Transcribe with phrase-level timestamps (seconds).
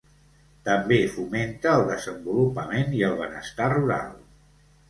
[0.69, 4.13] També fomenta el desenvolupament i el benestar rural.